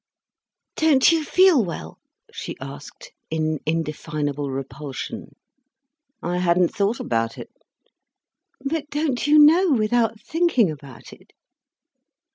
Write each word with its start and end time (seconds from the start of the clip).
"Don't 0.77 1.11
you 1.11 1.23
feel 1.23 1.63
well?" 1.63 1.99
she 2.33 2.57
asked, 2.59 3.11
in 3.29 3.59
indefinable 3.67 4.49
repulsion. 4.49 5.35
"I 6.23 6.39
hadn't 6.39 6.69
thought 6.73 6.99
about 6.99 7.37
it." 7.37 7.51
"But 8.65 8.89
don't 8.89 9.27
you 9.27 9.37
know 9.37 9.73
without 9.73 10.19
thinking 10.19 10.71
about 10.71 11.13
it?" 11.13 11.33